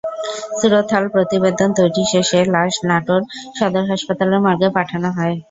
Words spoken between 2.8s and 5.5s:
নাটোর সদর হাসপাতালের মর্গে পাঠানো হয়।